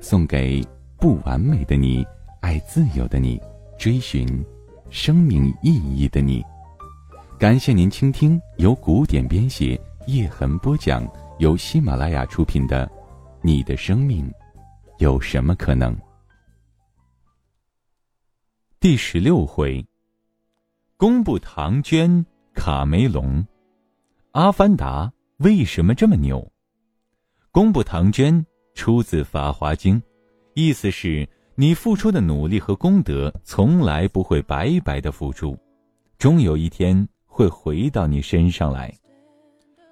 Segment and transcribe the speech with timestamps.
[0.00, 0.64] 送给
[0.98, 2.06] 不完美的你，
[2.40, 3.40] 爱自由的你，
[3.78, 4.26] 追寻
[4.90, 6.42] 生命意义的你。
[7.38, 11.06] 感谢您倾听由古典编写、叶痕播讲、
[11.38, 12.86] 由喜马拉雅出品的
[13.42, 14.32] 《你的生命
[14.98, 15.94] 有什么可能》
[18.80, 19.84] 第十六回，
[20.96, 22.24] 公布唐娟。
[22.58, 23.42] 卡梅隆，
[24.30, 25.06] 《阿凡达》
[25.44, 26.50] 为什么这么牛？
[27.52, 30.00] 公布唐娟出自《法华经》，
[30.54, 31.26] 意思是
[31.56, 35.58] 你付出的努力和功德从来不会白白的付出，
[36.18, 38.94] 终有一天会回到你身上来。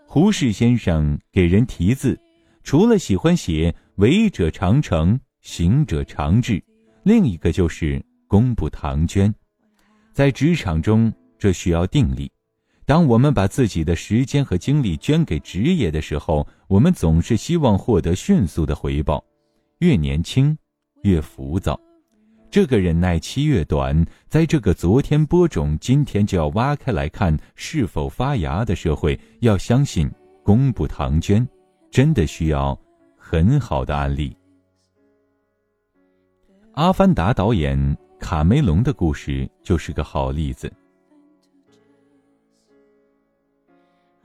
[0.06, 2.16] 胡适先生给人题字，
[2.62, 6.62] 除了喜欢写“为者常成，行者常志”，
[7.02, 9.34] 另一个就是功不唐娟。
[10.12, 12.30] 在职场中，这需要定力。
[12.86, 19.24] 当我们把自己的时间和精力捐给职业的时候，我们总是希望获得迅速的回报。
[19.78, 20.56] 越年轻，
[21.02, 21.78] 越浮躁。
[22.50, 30.10] 这个忍耐期越短，在这个昨天播种，今天就要挖开来看是否发芽的社会，要相信
[30.42, 31.46] 公布唐娟，
[31.90, 32.78] 真的需要
[33.16, 34.30] 很好的案例。
[36.74, 40.70] 《阿凡达》导演卡梅隆的故事就是个好例子。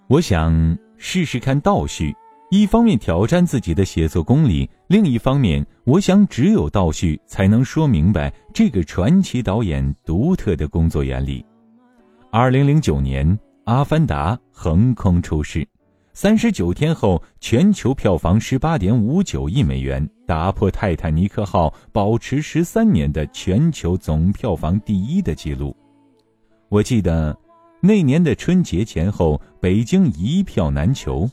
[0.09, 2.11] 我想试试看倒叙，
[2.49, 11.45] 一方面挑战自己的写作功力，另一方面，我想只有倒叙才能说明白这个传奇导演独特的工作原理。
[12.31, 15.63] 二零零九年，《阿凡达》横空出世，
[16.11, 25.77] 三十九天后，全球票房十八点五九亿美元，打破《泰坦尼克号》保持十三年的全球总票房第一的记录。
[26.67, 27.37] 我记得。
[27.81, 31.29] 那年的春节前后，北京一票难求，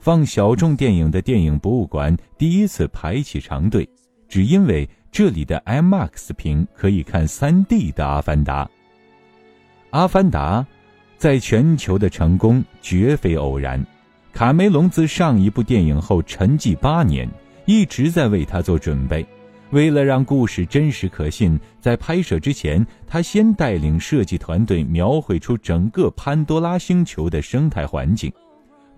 [0.00, 3.86] 放小众电影的电影博物馆第一次排起长队，
[4.26, 8.64] 只因为这里的 IMAX 屏可以看 3D 的《阿凡达》。
[9.90, 10.62] 《阿凡达》
[11.18, 13.84] 在全球的成功绝非偶然，
[14.32, 17.28] 卡梅隆自上一部电影后沉寂八年，
[17.66, 19.26] 一直在为他做准备。
[19.72, 28.30] 为了让故事真实可信，在拍摄之前，他先带领设计团队描绘出整个潘多拉星球的生态环境。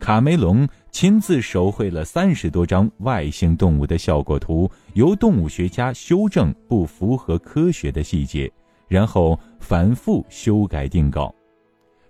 [0.01, 8.51] 卡梅隆亲自手绘了三十多张外星动物的效果图，由动物学家修正不符合科学的细节，
[8.89, 11.33] 然后反复修改定稿。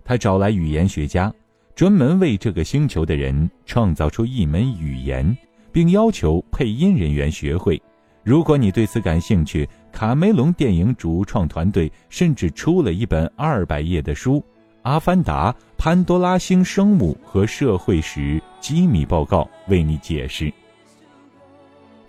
[0.03, 1.31] 他找来语言学家，
[1.75, 5.37] 专门为这个星球的人创造出一门语言，
[5.71, 7.79] 并要求配音人员学会。
[8.25, 14.37] 如果你对此感兴趣，卡梅隆电影主创团队甚至出了一本二百页的书
[14.81, 20.51] 《阿凡达：潘多拉星生物和社会史机密报告》，为你解释。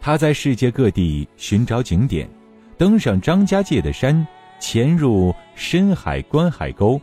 [0.01, 2.27] 他在世界各地寻找景点，
[2.79, 4.27] 登上张家界的山，
[4.59, 6.99] 潜入深海观海沟。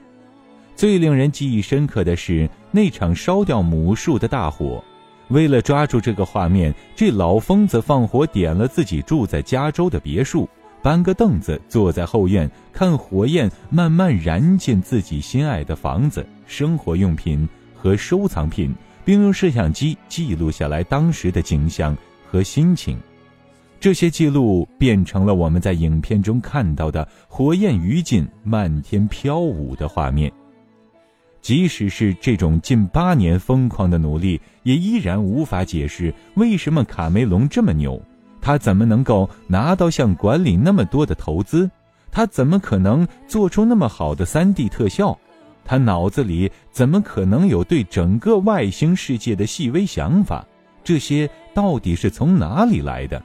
[0.76, 4.84] 最令人记忆深刻的是那场烧掉母树的大火。
[5.34, 10.48] 为了抓住这个画面，这老疯子放火点了自己住在加州的别墅，
[10.80, 18.72] 搬个凳子坐在后院，看火焰慢慢燃尽自己心爱的房子、生活用品和收藏品，
[19.04, 21.98] 并用摄像机记录下来当时的景象
[22.30, 22.96] 和心情。
[23.80, 30.32] 这些记录变成了我们在影片中看到的火焰余烬漫天飘舞的画面。
[31.44, 38.02] 即使是这种近八年疯狂的努力，也依然无法解释为什么卡梅隆这么牛。
[38.42, 41.70] 他怎么能够拿到像管理那么多的投资？
[42.12, 45.18] 他怎么可能做出那么好的 3D 特效？
[45.66, 50.46] 他脑子里怎么可能有对整个外星世界的细微想法？
[50.82, 53.22] 这些到底是从哪里来的？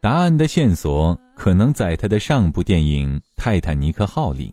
[0.00, 4.52] 答案的线索可能在他的上部电影《泰坦尼克号》里。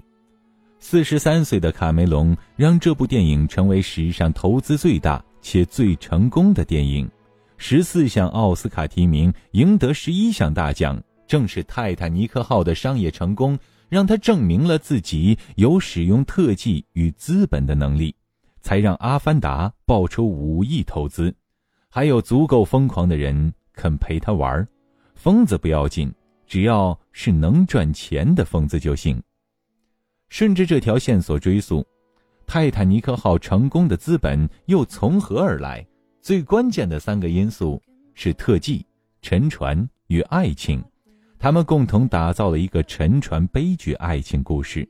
[0.85, 7.09] 四十三岁的卡梅隆让这部电影成为史上投资最大且最成功的电影，
[7.55, 11.01] 十四项奥斯卡提名，赢得十一项大奖。
[11.25, 13.57] 正是泰坦尼克号的商业成功，
[13.87, 18.13] 让他证明了自己有使用特技与资本的能力，
[18.59, 21.33] 才让《阿凡达》爆出五亿投资。
[21.89, 24.67] 还有足够疯狂的人肯陪他玩。
[25.15, 26.13] 疯子不要紧，
[26.45, 29.23] 只要是能赚钱的疯子就行。
[30.33, 31.85] 顺着这条线索追溯，
[32.47, 35.85] 泰坦尼克号成功的资本又从何而来？
[36.21, 37.79] 最关键的三个因素
[38.15, 38.83] 是特技、
[39.21, 40.83] 沉船与爱情，
[41.37, 44.89] 他们共同打造了一个沉船悲剧爱情故事。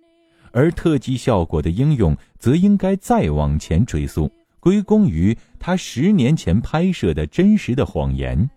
[0.53, 4.31] 而特技效果的应用，则应该再往前追溯，
[4.61, 8.49] 归功于他十年前拍摄的真实的谎言。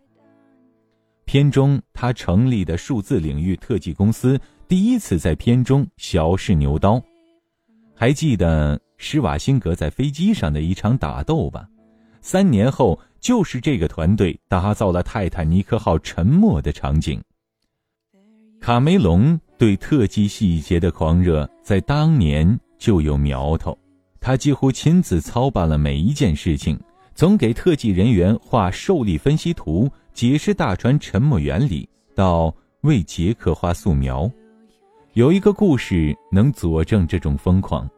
[1.25, 4.41] 片中他成立的数字领域特技公司。
[4.69, 7.01] 第一次在片中小试牛刀，
[7.95, 11.69] 还记得施瓦辛格在飞机上的一场打斗吧？
[12.21, 17.23] 三年后，就是这个团队打造了泰坦尼克号沉没的场景。
[18.61, 23.79] 卡梅隆对特技细节的狂热在当年就有苗头，
[24.21, 26.77] 他几乎亲自操办了每一件事情，
[27.15, 34.29] 从给特技人员画受力分析图、解释大船沉没原理，到为杰克画素描。
[35.17, 37.89] 有一个故事能佐证这种疯狂。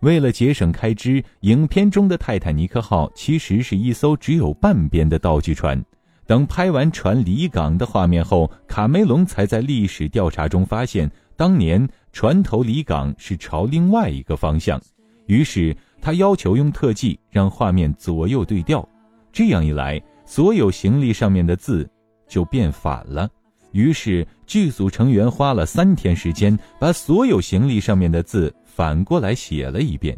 [0.00, 5.80] 为了节省开支，影片中的泰坦尼克号其实是一艘只有半边的道具船。
[6.26, 14.82] 等拍完船离港的画面后，卡梅隆才在历史调查中发现，当年船头离港是朝另外一个方向。
[15.26, 18.84] 于是他要求用特技让画面左右对调，
[19.30, 21.88] 这样一来，所有行李上面的字
[22.26, 23.28] 就变反了。
[23.74, 30.16] 于是，剧组成员花了三天时间，把所有行李上面的字反过来写了一遍。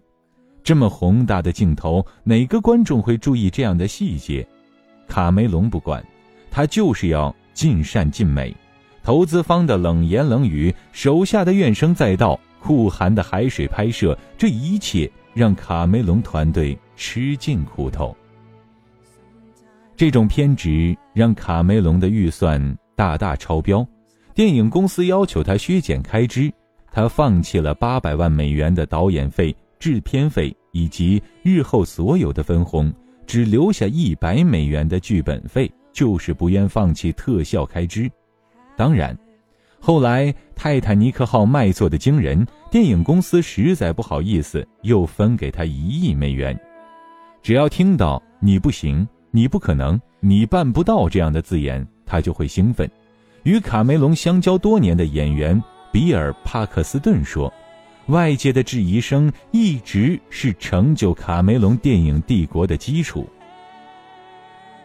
[0.62, 4.46] 这么宏大的镜头，哪个观众会注意这样的细节？
[5.08, 6.04] 卡梅隆不管，
[6.50, 8.54] 他就是要尽善尽美。
[9.02, 18.14] 投资方的冷言冷语，手下的怨声载道，酷寒的海水拍摄，这一切让卡梅隆团队吃尽苦头。
[19.96, 22.60] 这种偏执让卡梅隆的预算。
[22.96, 23.86] 大大超标，
[24.34, 26.50] 电影公司要求他削减开支，
[26.90, 32.92] 他放弃了八百万美元的导演费、制片费以及日后所有的分红，
[33.26, 38.10] 只留下一百美元的剧本费，就是不愿放弃特效开支。
[38.76, 39.16] 当然，
[39.78, 46.58] 后来泰坦尼克号卖座的惊人，电影公司实在不好意思，又分给他一亿美元。
[47.42, 51.86] 只要听到“你不行”“你不可能”“你办不到”这样的字眼。
[52.06, 52.90] 他就会兴奋。
[53.42, 55.62] 与卡梅隆相交多年的演员
[55.92, 57.52] 比尔·帕克斯顿说
[58.06, 63.28] ：“外界的质疑声一直是成就卡梅隆电影帝国的基础。”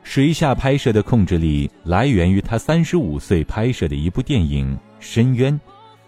[0.04, 5.54] 水下拍摄的控制力来源于他三十五岁拍摄的一部电影《深渊》。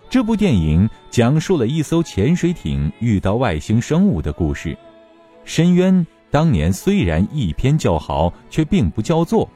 [0.10, 4.70] 这部电影讲述了一艘潜水艇遇到外星生物的故事。
[5.44, 5.94] 《深渊》
[6.30, 9.50] 当年虽然一篇叫好，却并不叫座。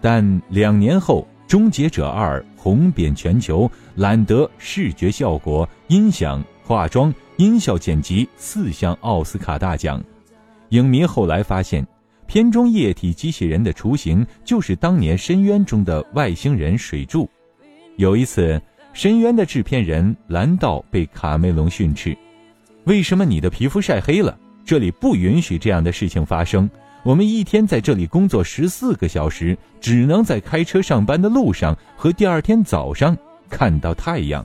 [0.00, 10.02] 但两年后，《终结者二》红遍全球，揽得视觉效果、音响、化妆、音效剪辑四项奥斯卡大奖。
[10.70, 11.86] 影迷后来发现，
[12.26, 17.28] 片中液体机器人的雏形就是当年《深渊》中的外星人水柱。
[17.96, 18.54] 有一次，
[18.92, 22.16] 《深渊》的制片人兰道被卡梅隆训斥
[22.84, 24.38] ：“为什么你的皮肤晒黑了？
[24.64, 26.70] 这里不允许这样的事情发生。”
[27.02, 33.16] 我们一天在这里工作十四个小时，只能在开车上班的路上和第二天早上
[33.48, 34.44] 看到太阳。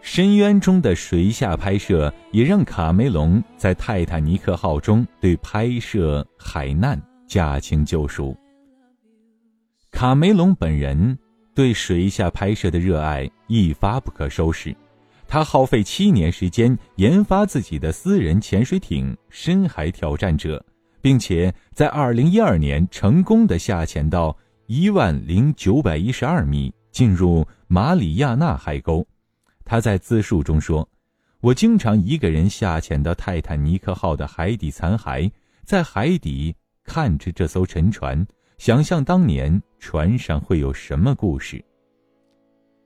[0.00, 8.34] 深渊中的水下拍摄也让卡梅隆在泰坦尼克号中对拍摄海难驾轻就熟。
[9.90, 11.18] 卡梅隆本人
[11.54, 14.74] 对水下拍摄的热爱一发不可收拾，
[15.28, 20.62] 他耗费七年时间研发自己的私人潜水艇“深海挑战者”。
[21.04, 24.34] 并且在二零一二年成功的下潜到
[24.68, 29.06] 一万零九百一十二米，进入马里亚纳海沟。
[29.66, 30.88] 他在自述中说
[31.42, 35.30] ：“我经常一个人下潜到泰坦尼克号的海底残骸，
[35.62, 41.62] 在海底看着这艘沉船，想象当年船上会有什么故事。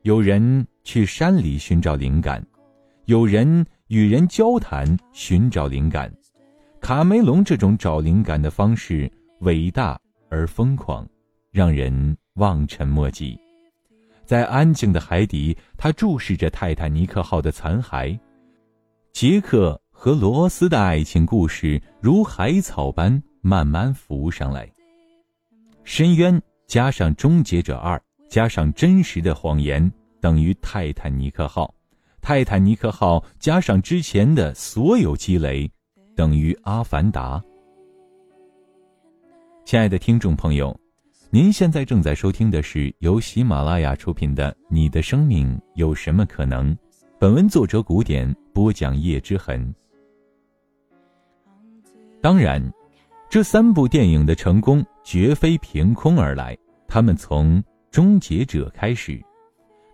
[0.03, 2.45] 有人去山里寻找灵感，
[3.05, 6.13] 有人与人交谈寻找灵感。”
[6.89, 11.07] 卡梅隆这种找灵感的方式伟大而疯狂，
[11.51, 13.39] 让人望尘莫及。
[14.25, 18.19] 在安静的海底，他注视着泰坦尼克号的残骸。
[19.13, 24.67] 杰克和罗斯的爱情故事如海草般慢慢浮上来。
[25.85, 29.93] 深渊加上终结者二加上真实的谎言
[30.23, 31.75] 等于泰坦尼克号。
[32.23, 35.71] 泰坦尼克号加上之前的所有积累。
[36.19, 37.39] 等于《阿凡达》。
[39.65, 40.77] 亲爱的听众朋友，
[41.31, 46.75] 您现在正在收听的是由喜马拉雅出品的《你的生命有什么可能》。
[47.21, 49.73] 本文作者古典播讲叶之痕。
[52.21, 52.61] 当然，
[53.31, 56.59] 这三部电影的成功绝非凭空而来，
[56.89, 59.23] 他们从《终结者》开始。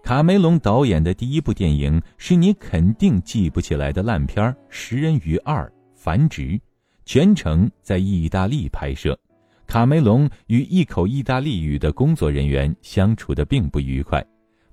[0.02, 5.70] 卡梅隆导演的第一部电影是你肯定记不起来的烂片《食人鱼二：
[6.04, 6.42] 繁殖》，
[7.06, 9.18] 全程在意大利拍摄。
[9.66, 14.22] 卡梅隆与一口意大利语的工作人员相处的并不愉快。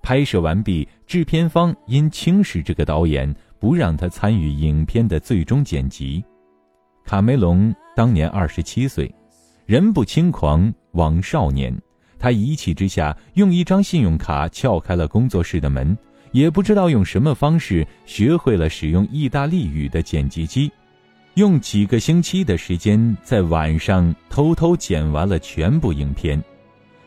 [0.02, 6.22] 拍摄完毕，制片方因轻视这个导演，不让他参与影片的最终剪辑。
[7.06, 9.10] 卡梅隆当年二十七岁，
[9.66, 11.74] 人不轻狂枉少年。
[12.20, 15.98] 他一气之下，用一张信用卡撬开了工作室的门，
[16.34, 20.70] 也不知道用什么方式学会了使用意大利语的剪辑机，
[21.36, 26.42] 用几个星期的时间，在晚上偷偷剪完了全部影片。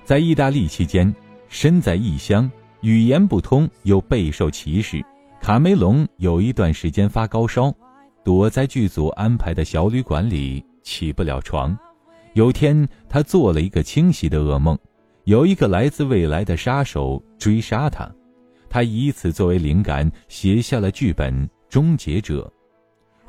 [0.02, 1.14] 在意大利期间，
[1.50, 2.50] 身在异乡，
[2.80, 5.04] 语言不通，又备受歧视，
[5.42, 7.70] 卡梅隆有一段时间发高烧，
[8.24, 11.76] 躲在剧组安排的小旅馆里起不了床。
[12.32, 14.76] 有天，他做了一个清晰的噩梦。
[15.24, 18.10] 有一个来自未来的杀手追杀他，
[18.70, 22.50] 他以此作为灵感写下了剧本《终结者》。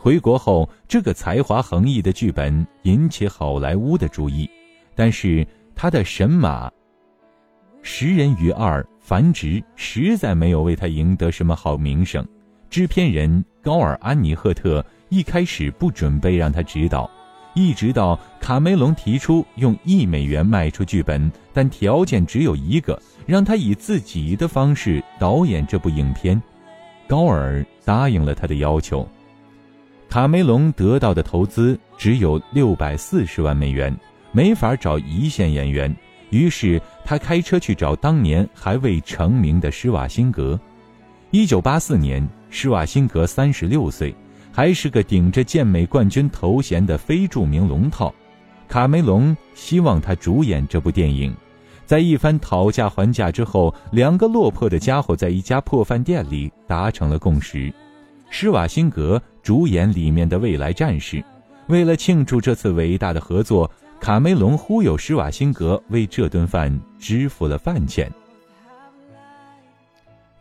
[0.05, 4.47] 回国后，这个才华横溢的剧本引起好莱坞的注意，
[4.93, 5.43] 但是
[5.73, 6.69] 他的神马
[7.81, 12.23] 《食人鱼二：繁殖》实在没有为他赢得什么好名声。
[12.69, 17.09] 制片人高尔·安尼赫特一开始不准备让他执导。
[17.55, 26.39] 一直到卡梅隆提出用一美元卖出剧本，但条件只有一个，让他以自己的方式导演这部影片，
[27.07, 29.07] 高尔答应了他的要求。
[30.09, 33.95] 卡梅隆得到的投资只有六百四十万美元，
[34.31, 35.93] 没法找一线演员，
[36.29, 40.59] 于是他开车去找当年还未成名的施瓦辛格。
[41.31, 44.15] 一九八四年，施瓦辛格三十六岁。
[44.53, 48.15] 还是个顶着健美冠军头衔的非著名龙套，
[48.69, 51.35] 卡梅隆希望他主演这部电影。
[51.85, 57.69] 在一番讨价还价之后，两个落魄的家伙在一家破饭店里达成了共识：
[58.29, 61.23] 施瓦辛格主演里面的未来战士。
[61.67, 68.11] 为了庆祝这次伟大的合作，卡梅隆忽悠施瓦辛格为这顿饭支付了饭钱。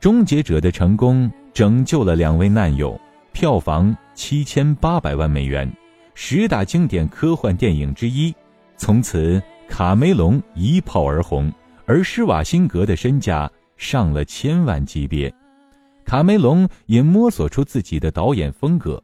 [0.01, 2.99] 终结者的成功拯救了两位难友。
[3.33, 5.71] 票房七千八百万美元，
[6.15, 8.35] 十大经典科幻电影之一。
[8.79, 11.53] 从此，卡梅隆一炮而红，
[11.85, 15.31] 而施瓦辛格的身价上了千万级别。
[16.05, 19.03] 卡梅隆也摸索出自己的导演风格，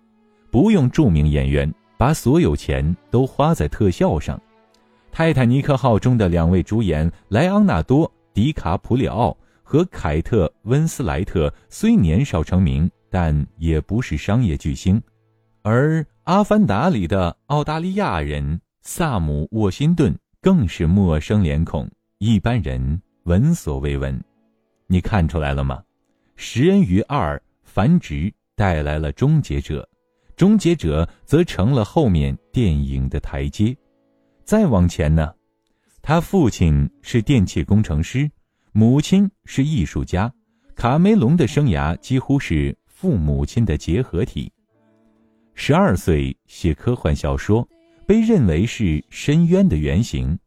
[0.51, 4.37] 不用著名演员，把所有钱都花在特效上。
[5.11, 12.91] 《泰坦尼克号》中的两位主演莱昂纳多·迪卡普里奥和凯特·温斯莱特虽年少成名。
[13.13, 15.03] 但也不是商业巨星，
[15.63, 24.23] 而《阿凡达》里的澳大利亚人萨姆·沃辛顿更是陌生脸孔，一般人闻所未闻。
[24.87, 25.83] 你看出来了吗？
[26.43, 28.15] 《食人鱼二：繁殖》
[28.57, 29.83] 带来了《终结者》，
[30.37, 33.77] 《终结者》则成了后面电影的台阶。
[34.43, 35.35] 再往前呢，
[36.01, 38.29] 他父亲是电气工程师，
[38.73, 40.33] 母亲是艺术家，
[40.75, 42.75] 卡梅隆的生涯几乎是。
[42.87, 44.53] 父母亲的结合体。
[45.55, 47.67] 十二岁写科幻小说，
[48.07, 50.39] 被认为是深渊的原型。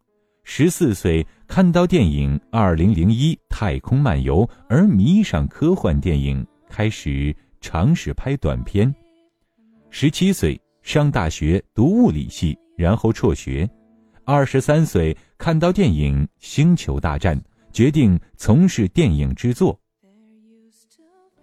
[0.43, 8.93] 十四岁看到电影《二零零一太空漫游》而迷上科幻电影，开始尝试拍短片。
[9.89, 13.67] 十七岁上大学读物理系，然后辍学。
[14.25, 17.39] 二十三岁看到电影《星球大战》，
[17.71, 19.79] 决定从事电影制作。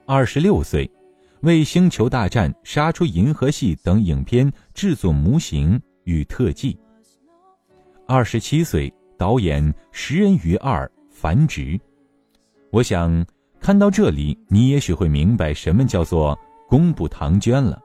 [0.06, 0.88] 二十六岁。
[1.40, 6.78] 为《星球大战》《杀出银河系》等影片制作模型与特技。
[8.10, 9.62] 二十七岁导演
[9.92, 11.60] 《食人鱼二：繁殖》。
[12.72, 13.24] 我想
[13.60, 16.36] 看到这里，你也许会明白什么叫做
[16.68, 17.80] 公布唐娟了。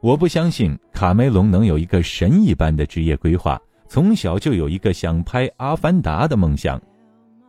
[0.00, 6.82] 我不相信卡梅隆能有一个神一般的职业规划，从小就有一个想拍《阿凡达》的梦想，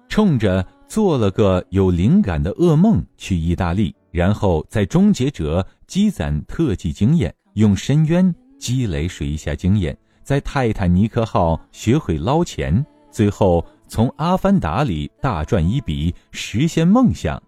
[0.08, 3.92] 冲着做了个有灵感的噩梦去意大利。
[4.12, 17.42] 然后在终结者积攒特技经验，用深渊积累水下经验，在泰坦尼克号学会捞钱，最后从阿凡达里大赚一笔，实现梦想。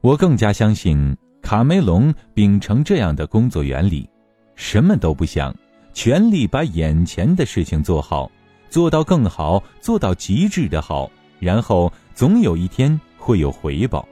[0.00, 4.08] 我更加相信卡梅隆秉承这样的工作原理：
[4.54, 5.54] 什么都不想，
[5.92, 8.30] 全力把眼前的事情做好，
[8.70, 14.08] 做到更好，做到极致的好，然后总有一天会有回报，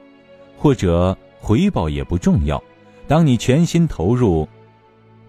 [0.57, 2.61] 或者回报也不重要。
[3.07, 4.45] 当你全心投入，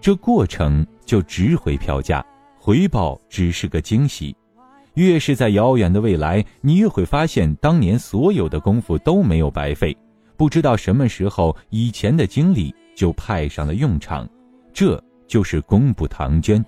[0.01, 2.23] 这过程就值回票价，
[2.59, 4.35] 回报只是个惊喜。
[4.95, 9.95] 越是在遥远的未来，你越会发现当年所有的功夫都没有白费。
[10.35, 14.27] 不知道什么时候，以前的经历就派上了用场。
[14.73, 16.63] 这就是功不唐捐。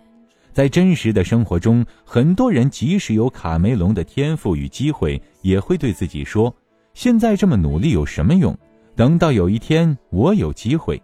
[0.53, 6.53] 在真实的生活中，很多人即使有卡梅隆的天赋与机会，也会对自己说
[6.93, 8.57] ：“现在这么努力有什么用？
[9.01, 11.01] 等到有一天我有机会，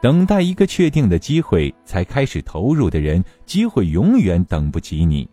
[0.00, 5.28] 等待一个确定的机会才开始投入的人，机会永远等不及你。”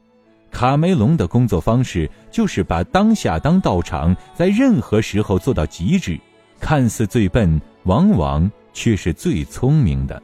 [0.51, 6.19] 卡梅隆的工作方式就是把当下当道场，在任何时候做到极致。
[6.59, 10.21] 看似最笨，往往却是最聪明的。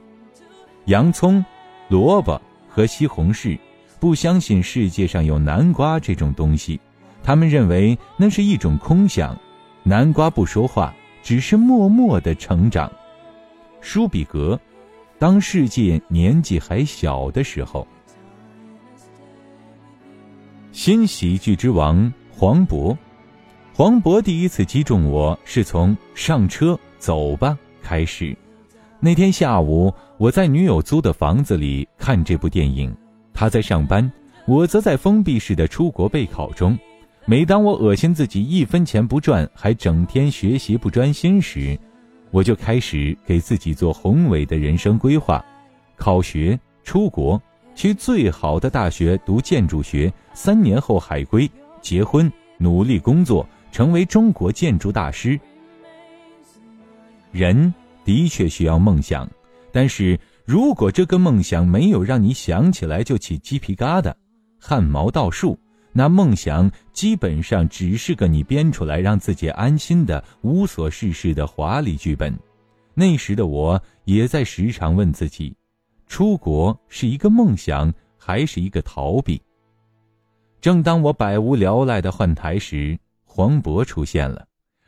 [0.87, 1.41] 洋葱、
[1.87, 3.57] 萝卜和西红柿
[3.97, 6.77] 不相信世界上有南瓜这种东西，
[7.23, 9.39] 他们认为那是一种空想。
[9.83, 12.91] 南瓜不说话，只是默默的成长。
[13.79, 14.59] 舒比格，
[15.17, 17.87] 当世界年纪还小的时候。
[20.71, 22.95] 新喜剧之王黄渤，
[23.73, 28.35] 黄渤第一次击中我是从上车走吧开始。
[28.99, 32.95] 那天下午，我在女友租的房子里看这部电影，
[33.33, 34.09] 他在上班，
[34.45, 36.77] 我则在封闭式的出国备考中。
[37.25, 41.77] 每当我恶心自己一分钱不赚，还整天学习不专心时，
[42.31, 45.43] 我就开始给自己做宏伟的人生规划：
[45.95, 47.41] 考学、出国。
[47.73, 51.49] 去最好的大学读建筑学，三年后海归，
[51.81, 55.39] 结婚，努力工作，成为中国建筑大师。
[57.31, 57.73] 人
[58.03, 59.27] 的确需要梦想，
[59.71, 64.13] 但是如果这个梦想没有让你想起来就起鸡皮疙瘩、
[64.59, 65.57] 汗毛倒竖，
[65.93, 72.37] 那梦想基本上只是个你编出来让自己安心的无所事事的华丽剧本。
[72.93, 75.55] 那时的我也在时常问自己。
[76.07, 79.41] 出国是一个梦想，还是一个逃避？
[80.59, 84.45] 正当我百无聊赖的换台时，黄渤出现了。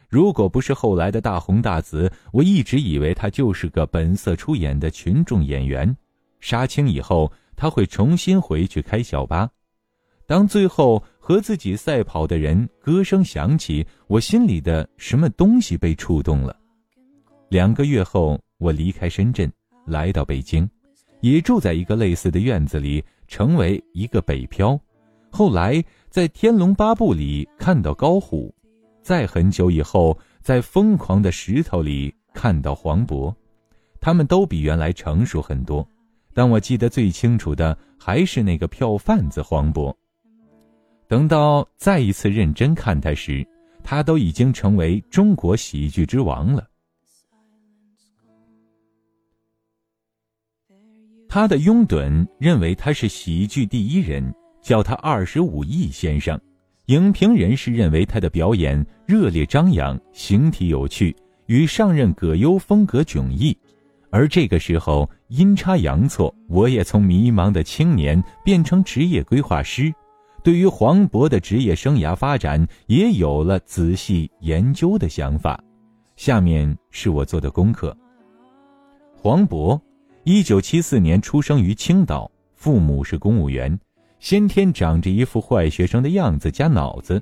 [0.10, 5.96] 如果不是后来的大红大紫，我一直以为他就是个本色出演的群众演员。
[6.40, 9.50] 杀青以后，他会重新回去开小巴。
[10.34, 16.58] 当最后和自己赛跑的人歌声响起，我心里的什么东西被触动了。
[17.50, 19.48] 两个月后，我离开深圳，
[19.86, 20.68] 来到北京。
[21.22, 24.76] 也住在一个类似的院子里，成为一个北漂。
[25.30, 28.52] 后来在《天龙八部》里看到高虎，
[29.04, 33.32] 在很久以后，在《疯狂的石头》里看到黄渤，
[34.02, 35.88] 他们都比原来成熟很多。
[36.34, 39.96] 但我记得最清楚的还是那个票贩子黄渤。
[41.08, 43.46] 等到再一次认真看他时，
[43.84, 46.68] 他都已经成为中国喜剧之王了。
[51.28, 56.40] 他的拥趸认为他是喜剧第一人，叫他二十五亿先生。
[56.88, 61.16] 影评人士认为他的表演热烈张扬，形体有趣，
[61.48, 63.58] 与上任葛优风格迥异。
[64.12, 69.92] 而这个时候阴差阳错，我也从迷茫的青年变成职业规划师，
[70.44, 75.60] 对于黄渤的职业生涯发展也有了仔细研究的想法。
[76.18, 77.96] 下面是我做的功课。
[79.16, 79.80] 黄渤。
[80.26, 83.78] 一九七四年出生于青岛，父母是公务员，
[84.20, 87.22] 先天长着一副坏学生的样子加脑子，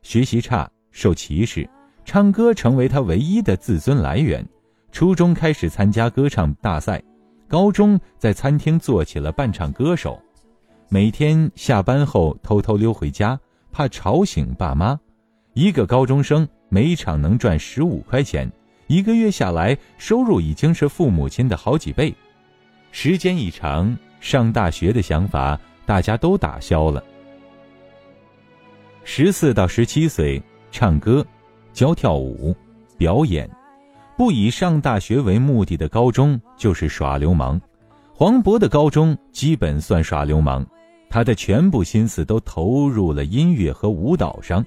[0.00, 1.68] 学习差，受歧视，
[2.02, 4.42] 唱歌成为他唯一的自尊来源。
[4.90, 7.02] 初中开始参加歌唱大赛，
[7.46, 10.18] 高中在餐厅做起了伴唱歌手，
[10.92, 13.38] 每天下班后偷偷溜回家，
[13.70, 14.98] 怕吵醒爸妈。
[15.54, 18.50] 一个高中生每场能赚十五块钱，
[18.88, 22.12] 一个月下来收入已经是父母亲的好几倍。
[22.90, 27.00] 时间一长，上大学的想法大家都打消了。
[29.04, 31.24] 十四到十七岁，唱歌、
[31.72, 32.52] 教跳舞、
[32.98, 33.48] 表演，
[34.16, 37.60] 不以上大学为目的的高中就是耍流氓。
[38.12, 40.66] 黄渤的高中基本算耍流氓，
[41.10, 44.64] 他的全部心思都投入了音乐和舞蹈上。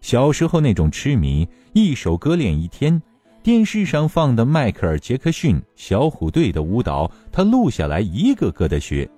[0.00, 3.02] 小时候那种痴迷，一首歌练一天。
[3.42, 9.10] 电视上放的迈克尔·杰克逊小虎队的舞蹈，他录下来一个个的学。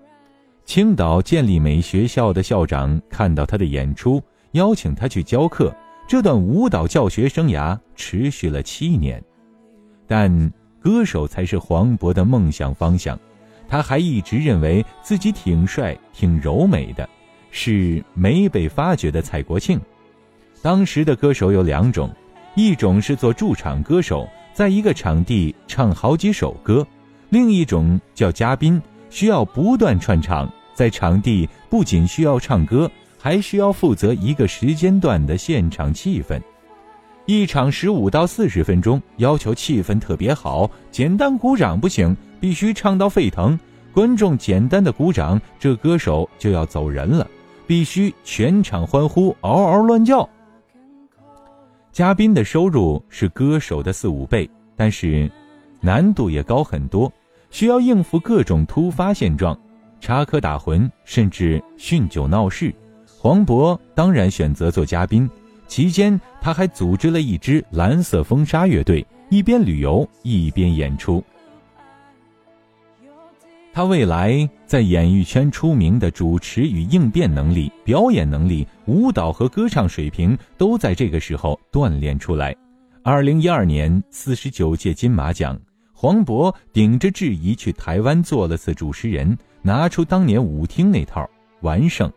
[0.64, 5.74] 青岛建立美学校的校长看到他的演出，邀请他去教课。
[6.08, 9.22] 这段舞蹈教学生涯持续了七年，
[10.06, 13.18] 但歌手才是黄渤的梦想方向。
[13.72, 17.08] 他还一直认为自己挺帅、挺柔美的，
[17.50, 19.80] 是没被发掘的蔡国庆。
[20.60, 22.10] 当时的歌手有两种，
[22.54, 26.84] 一种是做驻场歌手，在一个场地唱好几首歌；
[27.30, 36.38] 另一种叫嘉宾，需要不断串场，在场地不仅需要唱歌，还需要负责一个时间段的现场气氛。
[37.24, 43.56] 一场十五到四十分钟，要求气氛特别好，简单鼓掌不行，必须唱到沸腾。
[43.94, 47.24] 观众简单的鼓掌，这歌手就要走人了，
[47.68, 50.28] 必须全场欢呼，嗷嗷乱叫。
[51.92, 55.30] 嘉宾的收入是歌手的四五倍，但是
[55.80, 57.12] 难度也高很多，
[57.50, 59.56] 需要应付各种突发现状，
[60.00, 62.74] 插科打诨，甚至酗酒闹事。
[63.06, 65.30] 黄渤当然选择做嘉宾。
[65.68, 71.22] 期间，他还组织了一支蓝色风沙乐队，一边旅游一边演出。
[73.74, 82.54] 他未来在演艺圈出名的主持与应变能力、表演能力、舞蹈和歌唱水平，都在这个时候锻炼出来。
[83.02, 85.58] 二零一二年四十九届金马奖，
[85.94, 91.26] 黄渤顶着质疑去台湾做了次主持人，拿出当年舞厅那套
[91.62, 92.12] 完胜。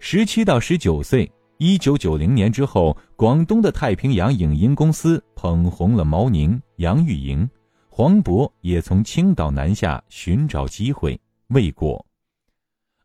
[0.00, 1.30] 十七到十九岁。
[1.62, 7.46] 一九九零年之后，广东的太平洋影音公司捧红了毛宁、杨钰莹，
[7.92, 12.06] 黄渤也从青岛南下寻找机会，未果。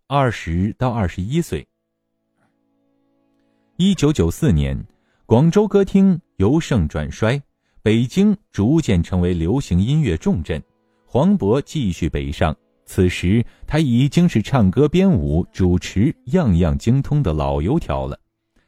[0.06, 1.67] 二十到二十一岁。
[3.78, 4.86] 一九九四年，
[5.26, 7.41] 广州歌厅由盛转衰，
[7.82, 10.62] 北京逐渐成为流行音乐重镇，
[11.04, 12.56] 黄渤继续北上。
[12.86, 18.17] 此时他已经是唱歌、编舞、主持样样精通的老油条了。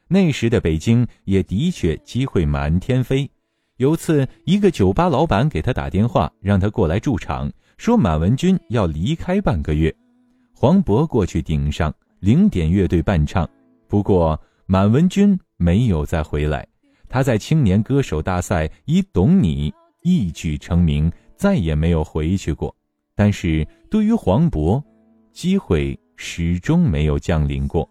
[0.08, 3.30] 那时的北京也的确机会满天飞。
[3.78, 9.94] 有次，一个酒吧老板给他打电话，让他过来驻场，说满文军要离开半个月。
[10.52, 13.48] 黄渤过去顶上，零点乐队伴唱。
[13.86, 16.66] 不过，满文军没有再回来。
[17.08, 19.70] 他在青年歌手大赛以《懂你》
[20.02, 22.74] 一举成名，再也没有回去过。
[23.14, 24.82] 但是对于黄渤，
[25.32, 27.88] 机会始终没有降临过。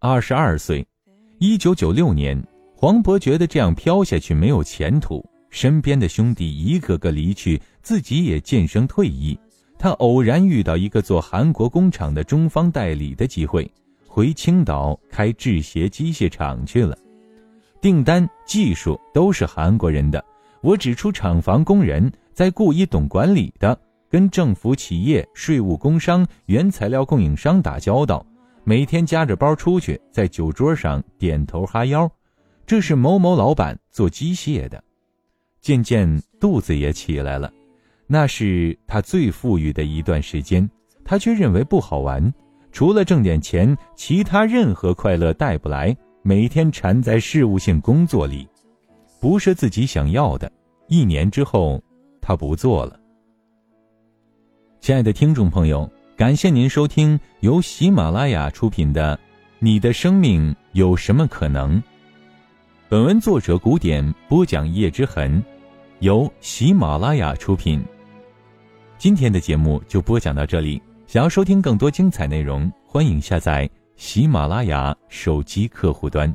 [0.00, 0.86] 二十二岁，
[1.38, 2.38] 一九九六年，
[2.84, 9.40] 黄渤觉得这样飘下去没有前途，身边的兄弟一个个离去，自己也渐生退役。
[9.78, 13.66] 他偶然遇到一个做韩国工厂的中方代理的机会，
[14.06, 16.94] 回青岛开制鞋机械厂去了。
[17.80, 20.22] 订单、技术都是韩国人的，
[20.60, 23.74] 我只出厂房、工人，再雇一懂管理的，
[24.10, 28.22] 跟政府、企业、税务、工商、原材料供应商打交道。
[28.62, 32.06] 每天夹着包出去，在酒桌上点头哈腰，
[32.66, 34.82] 这是某某老板做机械的。
[35.60, 37.52] 渐渐肚子也起来了，
[38.06, 40.68] 那是他最富裕的一段时间，
[41.04, 42.32] 他却认为不好玩，
[42.72, 45.96] 除了挣点钱，其他任何快乐带不来。
[46.22, 48.48] 每天缠在事务性工作里，
[49.20, 50.50] 不是自己想要的。
[50.88, 51.82] 一年之后，
[52.20, 52.98] 他不做了。
[54.80, 55.90] 亲爱的听众朋友。
[56.16, 59.16] 感谢您收听由喜马拉雅出品的
[59.58, 61.76] 《你的生命有什么可能》。
[62.86, 65.42] 本文作者古典播讲叶之痕，
[66.00, 67.82] 由喜马拉雅出品。
[68.98, 70.80] 今天的节目就播讲到这里。
[71.06, 76.32] 想要收听更多精彩内容，欢迎下载喜马拉雅手机客户端。